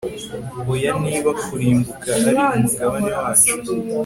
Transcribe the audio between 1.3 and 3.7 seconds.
kurimbuka ari umugabane wacu